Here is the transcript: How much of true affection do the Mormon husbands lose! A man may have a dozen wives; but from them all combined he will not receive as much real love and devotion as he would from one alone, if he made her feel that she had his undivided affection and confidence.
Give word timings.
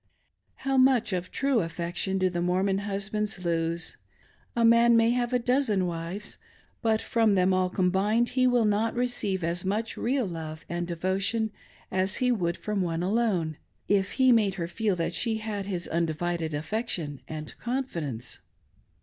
How 0.65 0.77
much 0.79 1.13
of 1.13 1.29
true 1.29 1.59
affection 1.59 2.17
do 2.17 2.27
the 2.27 2.41
Mormon 2.41 2.79
husbands 2.79 3.45
lose! 3.45 3.97
A 4.55 4.65
man 4.65 4.97
may 4.97 5.11
have 5.11 5.31
a 5.31 5.37
dozen 5.37 5.85
wives; 5.85 6.39
but 6.81 7.03
from 7.03 7.35
them 7.35 7.53
all 7.53 7.69
combined 7.69 8.29
he 8.29 8.47
will 8.47 8.65
not 8.65 8.95
receive 8.95 9.43
as 9.43 9.63
much 9.63 9.97
real 9.97 10.25
love 10.25 10.65
and 10.67 10.87
devotion 10.87 11.51
as 11.91 12.15
he 12.15 12.31
would 12.31 12.57
from 12.57 12.81
one 12.81 13.03
alone, 13.03 13.57
if 13.87 14.13
he 14.13 14.31
made 14.31 14.55
her 14.55 14.67
feel 14.67 14.95
that 14.95 15.13
she 15.13 15.37
had 15.37 15.67
his 15.67 15.87
undivided 15.89 16.55
affection 16.55 17.21
and 17.27 17.55
confidence. 17.59 18.39